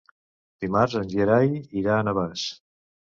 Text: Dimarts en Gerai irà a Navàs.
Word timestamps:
Dimarts 0.63 0.95
en 1.01 1.05
Gerai 1.13 1.53
irà 1.83 1.95
a 1.99 2.07
Navàs. 2.09 2.51